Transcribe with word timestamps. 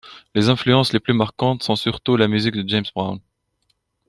Les 0.33 0.49
influences 0.49 0.93
les 0.93 0.99
plus 0.99 1.13
marquantes 1.13 1.61
sont 1.61 1.75
surtout 1.75 2.17
la 2.17 2.27
musique 2.27 2.55
de 2.57 2.67
James 2.67 2.83
Brown. 2.95 3.19